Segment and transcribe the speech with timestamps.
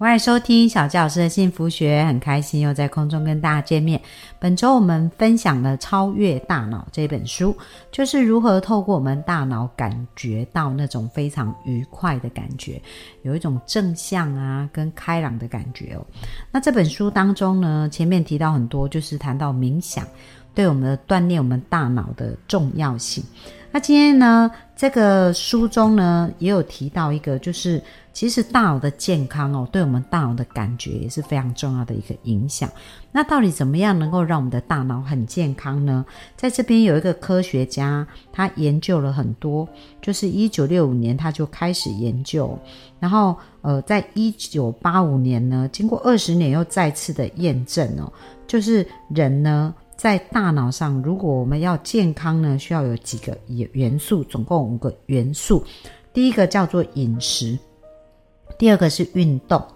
[0.00, 4.00] 欢迎收听小教师的幸福学，很开心又在空中跟大家见面。
[4.38, 7.54] 本周我们分享了《超越大脑》这本书，
[7.92, 12.80] 就是如何透过我们大脑感觉到那种非常愉快的感觉，
[13.24, 16.06] 有一种正向啊跟开朗的感觉哦。
[16.50, 20.02] 那这本书当中呢，前面提到很多，就是谈到冥想
[20.54, 23.22] 对我们的锻炼我们大脑的重要性。
[23.70, 27.80] 那今天呢，这个书中呢也有提到一个，就是
[28.20, 32.68] 其实大脑的健康哦，对我们大脑的感觉也是非常重要的一个影响。
[33.10, 36.04] 那到底怎么样能够让我们的大脑很健康呢？
[36.36, 39.66] 在这边有一个科学家，他研究了很多，
[40.02, 42.58] 就是一九六五年他就开始研究，
[42.98, 48.12] 然后呃，在一九八五年呢，经过二十年又再次的验证哦，
[48.46, 49.74] 就是人呢。
[49.96, 55.64] 在大脑上，如果我们要健康呢，需要有几个元元素，总共五个元素。
[56.12, 57.58] 第一个叫做饮食，
[58.60, 59.66] 第二个是运动，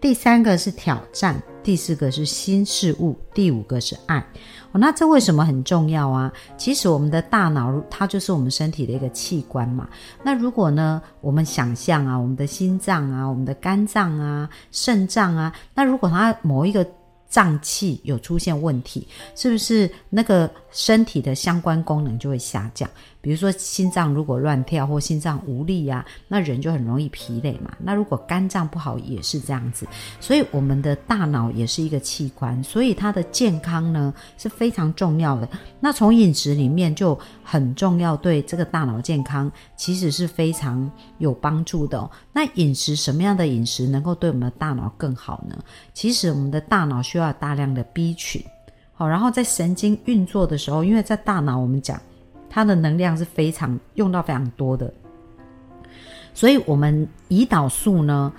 [0.00, 4.18] 第三个是挑战，第四个是新事物，第五个是爱。
[4.72, 6.32] 哦，那这为什么很重要啊？
[6.56, 9.88] 其实我们的大脑它就是我们身体的一个器官嘛。
[10.24, 16.84] 那如果呢，我们想象啊，我们的心脏啊，我们的肝脏啊，肾脏啊，那如果它某一个
[17.28, 19.06] 脏器有出现问题，
[19.36, 22.90] 是不是那个身体的相关功能就会下降？
[23.22, 27.72] 比如说心脏如果乱跳或心脏无力呀，那人就很容易疲累嘛。
[27.78, 29.86] 那如果肝脏不好也是这样子，
[30.20, 35.48] 所以我们的大脑也是一个器官，所以它的健康呢是非常重要的。
[35.78, 42.10] 那从饮食里面就很重要，对这个大脑健康其实是非常有帮助的。
[42.32, 45.56] 那饮食什么样的饮食能够对我们的大脑更好呢？
[45.94, 48.44] 其实我们的大脑需要大量的 B 群，
[48.92, 52.00] 好，然后在神经运作的时候，因为在大脑我们讲。
[52.54, 54.92] 它的能量是非常用到非常多的，
[56.34, 58.30] 所以我们胰岛素呢，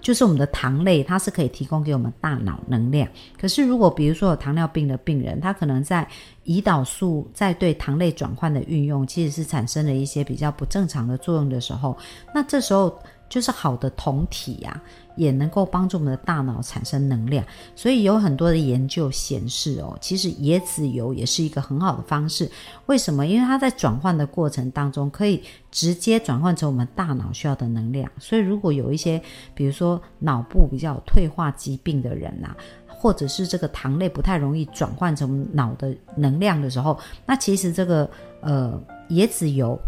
[0.00, 3.08] 就是我们的糖类，它是可以提供给我们大脑能量。
[3.36, 6.06] 可是如果比如说有糖尿病的病人，他可能在
[6.44, 11.98] 胰岛素在对糖类转换的运用，其实是产生了一些比较不正常的作用的时候，
[12.32, 12.96] 那这时候
[13.28, 14.80] 就是好的酮体呀。
[15.16, 17.44] 也能够帮助我们的大脑产生能量，
[17.74, 22.48] 所以有很多的研究显示哦，其实椰子油也是一个很好的方式。
[22.86, 23.26] 为什么？
[23.26, 28.08] 因为它在转换的过程当中，可以直接转换成我们大脑需要的能量。
[28.18, 29.20] 所以如果有一些，
[29.54, 32.54] 比如说脑部比较退化疾病的人呐，
[32.86, 38.08] 或者是这个糖类不太容易转换成脑的能量的时候，那其实这个
[38.42, 39.78] 呃椰子油、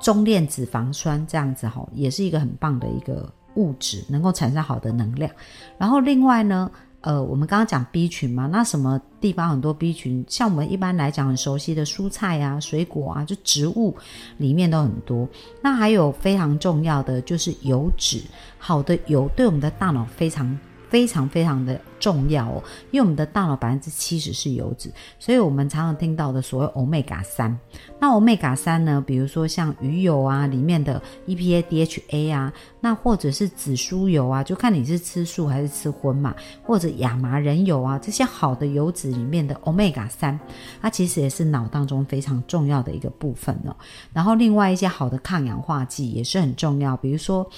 [0.00, 3.30] 中链脂肪酸这样子哈，也是一个很棒的一个。
[3.54, 5.30] 物质能够产生好的能量，
[5.78, 10.24] 然后另外呢，呃，我们刚刚讲 B 群嘛，那什么地方很多 B 群？
[10.28, 13.96] 像我们一般来讲很熟悉的蔬菜啊、水果啊，就植物
[14.36, 15.28] 里面都很多。
[15.62, 18.22] 那还有非常重要的就是油脂，
[18.58, 20.58] 好的油对我们的大脑非常。
[20.90, 27.56] 非常非常的重要哦，因为我们的大脑百分之七十是油脂，所以我们常常听到的所谓欧米伽三。
[28.00, 36.34] 那欧米伽三呢，比如说像鱼油啊里面的 EPA、DHA 啊，那或者是紫苏油啊，就看你是吃素还是吃荤嘛，
[36.64, 40.38] 或者亚麻仁油啊，这些好的油脂里面的欧米伽三，
[40.82, 43.76] 它其实也是脑当中非常重要的一个部分哦。
[44.12, 47.48] 然后另外一些好的抗氧化剂也是很重要，比如说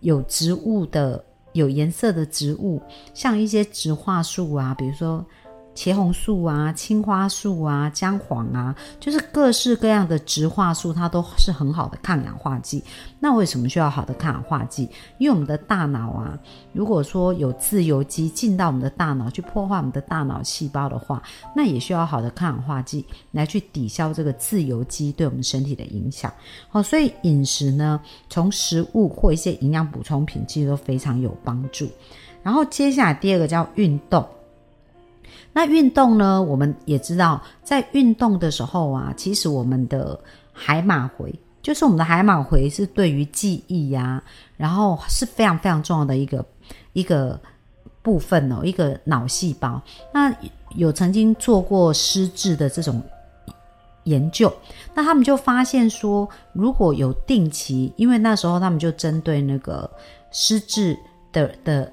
[0.00, 1.22] 有植物的。
[1.58, 2.80] 有颜色的植物，
[3.12, 5.24] 像一些植化树啊，比如说
[5.78, 12.82] 茄红素啊、青花素啊、姜黄啊，就是各式各样的植化素，它都是很好的抗氧化剂。
[13.20, 14.90] 那为什么需要好的抗氧化剂？
[15.18, 16.36] 因为我们的大脑啊，
[16.72, 21.22] 如果说有自由基进到我们的大脑去破坏我们的大脑细胞的话，
[21.54, 26.32] 那也需要好的抗氧化剂来去抵消这个自由基对我们身体的影响。
[26.68, 31.88] 好，所以饮食呢，从食物或一些营养补充品，其实都非常有帮助。
[32.42, 34.28] 然后接下来第二个叫运动。
[35.58, 36.40] 那运动呢？
[36.40, 40.16] 我们也知道，在运动的时候啊，其实我们的
[40.52, 44.22] 海马回，就是我们的海马回，是对于记忆呀，
[44.56, 46.46] 然后是非常非常重要的一个
[46.92, 47.36] 一个
[48.02, 49.82] 部分哦，一个脑细胞。
[50.14, 50.32] 那
[50.76, 53.02] 有曾经做过失智的这种
[54.04, 54.52] 研究，
[54.94, 59.90] 那他们就发现说，如果有定期，因为那时候他们就针对那个
[60.30, 60.96] 失智
[61.32, 61.92] 的的。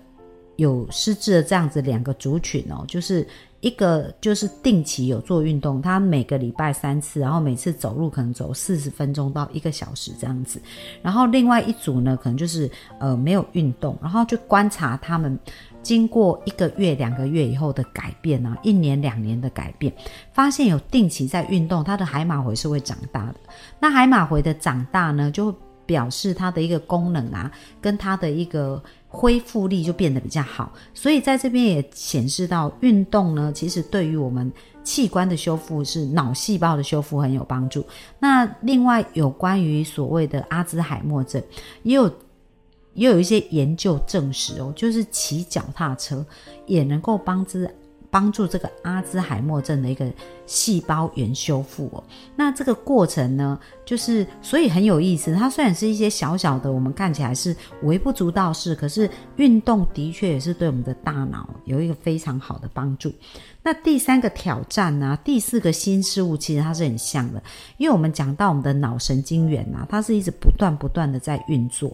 [0.58, 3.28] 有失智的这样子两个族群哦，就是
[3.60, 10.62] 一个就是定期有做运动，他每个礼拜三次，然后每次走路可能走四十分钟到一个小时这样子，
[11.02, 12.70] 然后另外一组呢，可能就是
[13.00, 15.38] 呃没有运动，然后就观察他们
[15.82, 19.92] 经过一个月、两个月以后的改变啊，一年、两年的改变，
[20.32, 23.36] 发现有定期在运动，它的海马回是会长大的。
[23.80, 25.54] 那海马回的长大呢，就
[25.86, 28.82] 表示它的一个功能啊，跟它的一个。
[29.16, 34.52] 恢复力就变得比较好，所以在这边也显示到运动呢，其实对于我们
[34.84, 37.84] 器官的修复是脑细胞的修复很有帮助。
[38.20, 41.42] 那另外有关于所谓的阿兹海默症，
[41.84, 42.14] 也有
[42.94, 46.24] 也有一些研究证实哦，就是骑脚踏车
[46.66, 47.74] 也能够帮之。
[48.12, 50.10] 帮助这个阿兹海默症的一个
[50.46, 52.04] 细胞原修复哦，
[52.36, 55.34] 那这个过程呢，就是所以很有意思。
[55.34, 63.12] 它虽然是一些小小的，我们看起来是微不足道事，可是运动的确也是对我们的大脑有一个非常好的帮助。
[63.64, 65.18] 那第三个挑战呢？
[65.24, 67.42] 第四个新事物其实它是很像的，
[67.78, 71.92] 因为我们讲到我们的脑神经元啊，它是一直不断不断的在运作。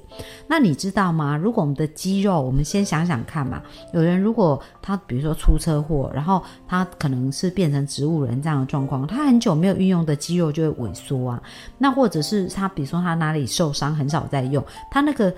[0.47, 1.37] 那你知道吗？
[1.37, 3.61] 如果我们的肌肉，我们先想想看嘛，
[3.93, 11.41] 有人如果他比如说出车祸，然后他可能是变成植物人这样的状况，他很久没有运用的肌肉就会萎缩啊。
[11.77, 15.33] 那或者是他比如说他哪里受伤，很少在用，他那个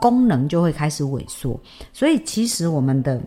[0.00, 1.60] 功能就会开始萎缩。
[1.92, 3.20] 所以其实我们的。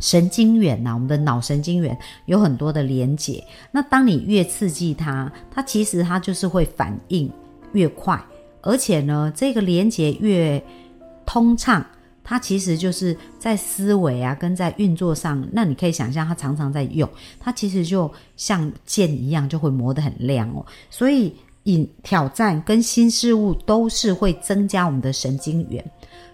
[0.00, 3.42] 神经元呐，我们的脑神经元有很多的连接。
[3.72, 7.28] 那当你越刺激它，它其实它就是会反应
[7.72, 8.16] 越快，
[8.62, 10.62] 而且呢，这个连接越
[11.26, 11.84] 通畅，
[12.28, 15.42] 它其实就是在思维啊跟在运作上。
[15.50, 17.08] 那你可以想象，它常常在用，
[17.40, 20.64] 它其实就像剑一样，就会磨得很亮哦。
[20.90, 25.82] 所以，引挑战跟新事物都是会增加我们的神经元，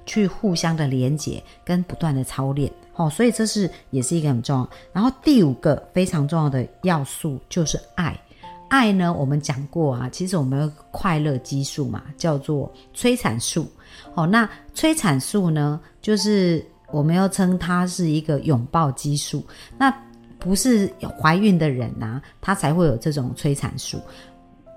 [0.04, 2.68] 去互相的连接跟不断的操练。
[2.96, 4.68] 哦，所以这是也是一个很重要。
[4.92, 8.20] 然后第五个非常重要的要素就是爱。
[8.68, 13.68] 爱呢，我们讲过啊，其实我们有快乐激素嘛，叫做催产素。
[14.14, 19.44] 哦，那催产素呢，就是我们要称它是一个拥抱激素。
[19.78, 19.94] 那
[20.38, 23.98] 不是怀孕的人呐，她才会有这种催产素。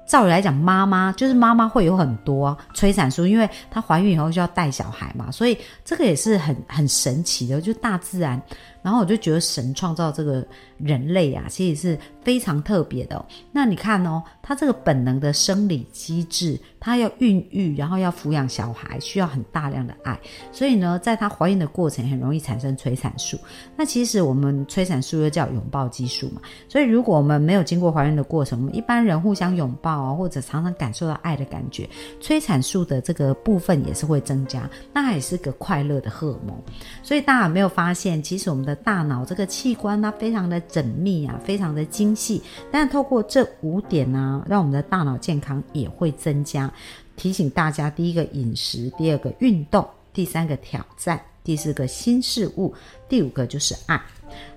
[0.08, 8.42] 照理来讲，妈妈就是妈妈会有很多催产素，因为她怀孕以后就要带小孩嘛，所以这个也是很很神奇的，就大自然。
[8.82, 10.48] 然后我就觉得神创造这个
[10.78, 13.26] 人类啊，其实是非常特别的。
[13.52, 20.20] 那你看哦，它这个本能的生理机制，她要孕育，然后要抚养小孩，需要很大量的爱。
[20.52, 23.38] 所以呢，在她怀孕的过程，很容易产生催产素。
[23.76, 26.42] 那其实我们催产素又叫拥抱激素嘛。
[26.68, 31.90] 所以如果我们没有经过怀孕的过程，我们一般人互相拥抱啊，或者常常感受到爱的感觉，
[32.20, 34.70] 催产素的这个部分也是会增加。
[34.94, 36.56] 那也是个快乐的荷尔蒙。
[37.02, 42.42] 所以大家有没有发现，其实我们的大脑这个器官它，非常的缜密啊，非常的精细。
[42.72, 46.67] 但透过这五点呢，让我们的大脑健康也会增加。
[47.16, 52.74] 提醒大家：第一个饮食，第二个运动，第三个挑战，第四个新事物，
[53.08, 54.02] 第五个就是爱。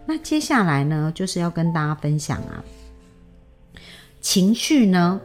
[0.06, 2.64] 那接下来呢，就是要跟大家分享啊，
[4.20, 5.20] 情绪呢。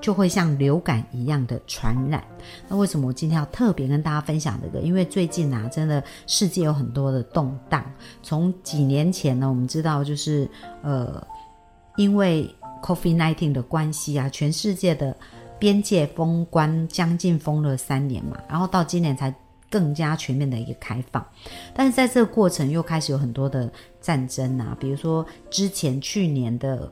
[0.00, 2.24] 就会像流感一样的传染。
[2.66, 4.80] 那为什么我今天要特别跟大家分享这个？
[4.80, 7.84] 因为最近啊，真的世界有很多的动荡。
[8.22, 10.48] 从几年前呢，我们知道就是
[10.82, 11.22] 呃，
[11.98, 12.48] 因为
[12.82, 15.14] COVID-19 的关系啊，全世界的
[15.60, 19.32] 边界封关将近封了三年嘛，然后到今年才
[19.70, 21.24] 更加全面的一个开放。
[21.74, 26.90] 但是在这个过程又开始有很多的战争啊，比如说之前去年的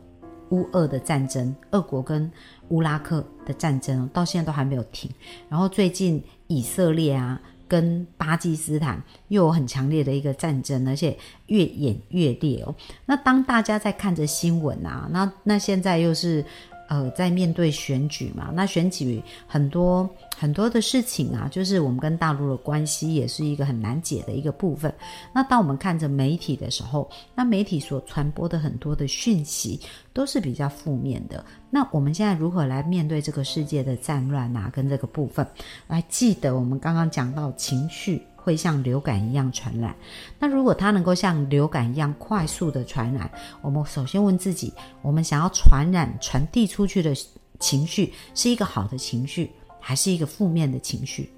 [0.51, 2.31] 乌俄的战争，俄国跟
[2.69, 5.11] 乌拉克的战争到现在都还没有停，
[5.49, 12.75] 然后最近以色列啊跟巴基斯坦又有很强烈的一个战争，而且越演越烈哦。
[13.07, 16.45] 那当大家在看着新闻啊，那那现在又是。
[16.88, 24.92] 呃，在面对选举嘛，那选举很多很多的事情啊，就是我们跟大陆的关系也是一个很难解的一个部分。
[25.33, 29.78] 那当我们看着媒体的时候，那媒体所传播的很多的讯息
[30.12, 31.45] 都是比较负面的。
[31.71, 34.71] 那我们现在如何来面对这个世界的战乱啊？
[34.73, 35.47] 跟这个部分，
[35.87, 38.23] 来记得我们刚刚讲到情绪。
[38.42, 39.95] 会像流感一样传染。
[40.38, 43.30] 那如果它能够像流感一样快速的传染，
[43.61, 47.14] 我们首先问自己：我们想要传染、传递出去的
[47.59, 51.30] 情绪是一个好的情绪，还是一个负面的情绪？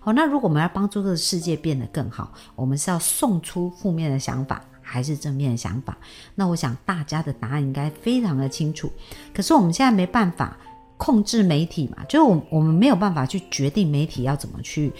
[0.00, 5.96] 好，那如果我们要帮助这个世界变得更好，我们是要送出负面的想法，还是正面的想法？
[6.34, 8.90] 那我想大家的答案应该非常的清楚。
[9.34, 10.56] 可是我们现在没办法
[10.96, 14.92] 控制媒体嘛，就是我我们没有办法去决定媒体要怎么去。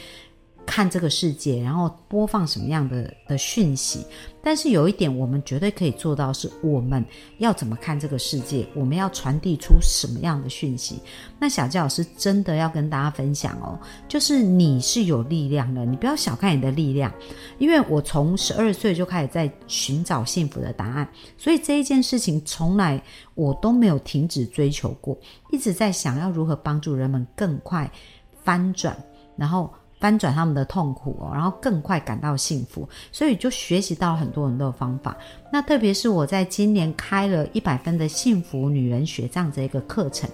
[0.69, 4.05] 看这个世界，然后播放什么样的的讯息。
[4.43, 7.03] 但是有一点，我们绝对可以做到，是我们
[7.39, 11.01] 要怎么看这个世界，我们要传递出什么样的讯息。
[11.39, 17.11] 那小佳老师真的要跟大家分享哦，就是你是有力量的，你不要小看你的力量。
[17.59, 21.09] 因为我从十二岁就开始在寻找幸福的答案，
[21.39, 23.03] 所以这一件事情从来
[23.35, 25.19] 我都没有停止追求过，
[25.51, 27.91] 一直在想要如何帮助人们更快
[28.45, 28.95] 翻转，
[29.35, 29.73] 然后。
[30.01, 35.17] 翻转他们的痛苦哦，然后更快感到幸福，所以就学习到很多很多的方法。
[35.51, 40.29] 那特别是我在今年开了一百分的幸福女人学这样子一个课程，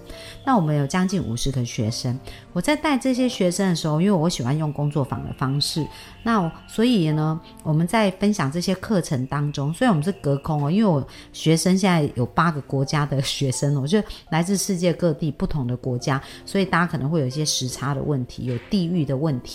[0.44, 2.18] 那我们有将近五十个学生。
[2.52, 5.86] 我在带这些学生的时候，因为我喜欢用工作坊的方式，
[6.24, 19.53] 那所以呢，我们在分享这些课程当中，虽然我们是隔空哦，因为我学生现在有八个国家的学生，我就来自世界各地不同的国家，所以大家可能会有一些时差的问题，有地域的问题。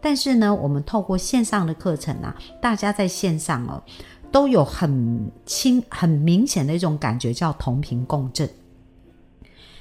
[0.00, 3.82] 但是呢，我们透过线上的课程啊，大家在线上哦，
[4.30, 8.48] 都有很清、很明显的一种感觉，叫同频共振。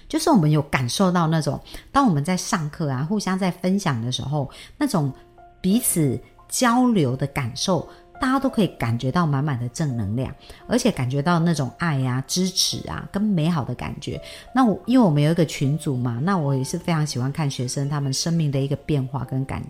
[0.07, 1.59] 就是我们有感受到那种，
[1.91, 5.11] 当我们在上课啊，互相在分享的时候，那种
[5.61, 7.87] 彼此交流的感受。
[8.19, 10.33] 大家都可以感觉到满满的正能量，
[10.67, 14.19] 而且感觉到那种爱呀、支持啊，跟美好的感觉。
[14.53, 19.61] 那我因为我们有一个群组嘛，那我也是非常喜欢看学生他们生命的一个变化跟改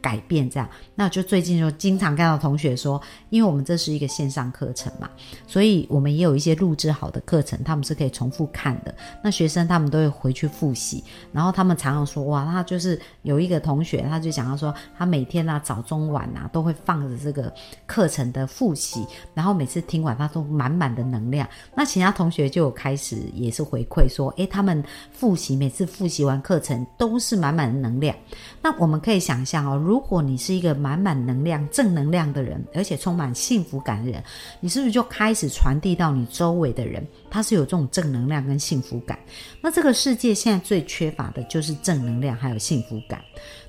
[0.00, 0.68] 改变这样。
[0.94, 5.10] 那就最近就经常看到同学说，因为我们这是一个线上课程嘛，
[5.46, 8.94] 所以我们也有一些录制好的课程，他们是可以重复看的。
[9.22, 17.52] 那学生他们都会回去复习，然后他们常常说哇，他就是有一个同学，他就讲到说，他每天啊早中晚啊都会放着这个。
[17.96, 21.48] 课程的复习，然后每次听完他都满满的能量。
[21.74, 28.14] 那其他同学就开始也是回馈说，诶，他们复习每次复习完课程都是满满的能量。
[28.60, 34.22] 那我们可以想象哦，如果你是一个满满能量、正能量的人，而且充满幸福感的人，
[34.60, 37.02] 你是不是就开始传递到你周围的人？
[37.30, 39.18] 他是有这种正能量跟幸福感。
[39.62, 43.22] 那这个世界现在最缺乏的就是正能量还有幸福感。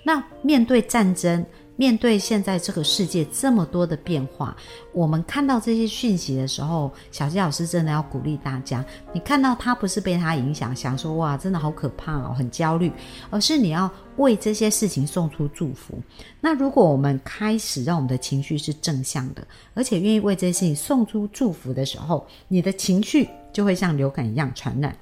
[0.03, 1.45] 那面对战争。
[1.77, 4.53] 面对现在这个世界这么多的变化，
[4.91, 12.91] 我们看到这些讯息的时候，小鸡老师真的要鼓励大家：你看到他不是被他影响，想说哇，真的好可怕哦，很焦虑，
[13.29, 16.01] 而是你要为这些事情送出祝福。
[16.41, 24.97] 那如果我们开始让我们的情绪是正向的，而且愿意为这些事情送出祝福的时候，你的情绪就会像流感一样传染。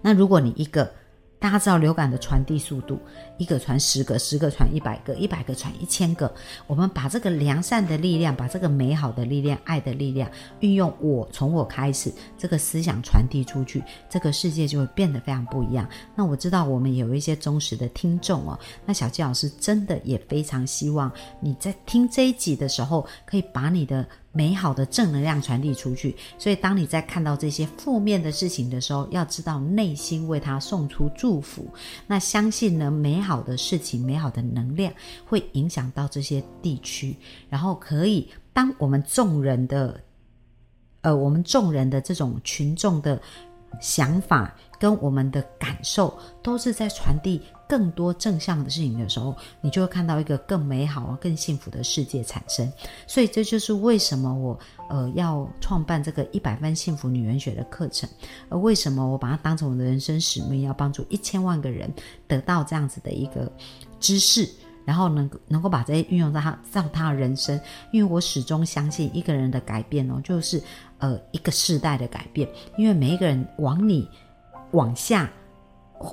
[0.00, 0.90] 那如果你一个，
[1.38, 2.98] 大家知道流感的传递速度，
[3.38, 6.32] 一个传十个，十个传一百个，一百个传一千个。
[6.66, 15.88] 我们把这个良善的力量，把这个美好的力量、爱的力量，运用我从我开始，这个思想传递出去，这个世界就会变得非常不一样。
[16.14, 24.06] 那我知道我们有一些忠实的听众哦，那小纪老师真的也非常希望你在听这一集的时候，可以把你的。
[24.36, 31.66] 美好的正能量传递出去，所以当你在看到这些负面的事情的时候，要知道内心为他送出祝福。
[32.06, 34.92] 那相信呢，美好的事情、美好的能量
[35.24, 37.16] 会影响到这些地区，
[37.48, 39.98] 然后可以当我们众人的，
[41.00, 43.18] 呃，我们众人的这种群众的
[43.80, 47.40] 想法跟我们的感受，都是在传递。
[47.68, 52.72] 更多正向的事情的时候，你就会看到一个更美好、更幸福的世界产生。
[53.06, 54.58] 所以这就是为什么我
[54.88, 58.08] 呃要创办这个一百分幸福女人学的课程，
[58.48, 61.92] 而为什么我把它当成我的人生使命，要帮助一千万个人
[62.28, 63.50] 得到这样子的一个
[63.98, 64.48] 知识，
[64.84, 67.60] 然后能能够把这些运用在他在他的人生。
[67.90, 70.62] 因为我始终相信一个人的改变哦，就是
[70.98, 72.48] 呃一个世代的改变。
[72.78, 74.08] 因为每一个人往你
[74.70, 75.28] 往下。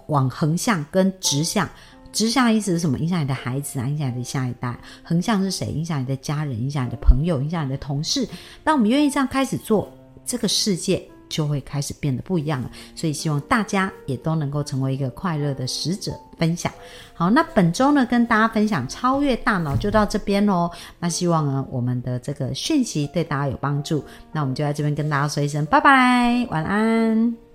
[0.08, 1.68] 往横向跟直向，
[2.12, 2.98] 直向的意思是什么？
[3.00, 4.78] 影响你的孩子啊，影响你的下一代。
[5.04, 5.68] 横向是谁？
[5.68, 8.28] 影响你的家人，影响你的朋友，影响你的同事。
[8.64, 9.92] 当我们愿意这样开始做，
[10.26, 12.70] 这个世界就会开始变得不一样了。
[12.96, 16.72] 所以希望大家也都能够成为一个快乐的使者，分享。
[17.16, 20.70] 好，那本周呢，跟大家分享超越大脑就到这边喽。
[21.00, 24.04] 那希望呢，我们的这个讯息对大家有帮助。
[24.32, 27.53] 那我们就在这边跟大家说一声拜拜，晚安。